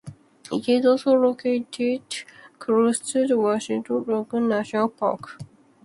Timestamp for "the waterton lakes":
3.27-4.33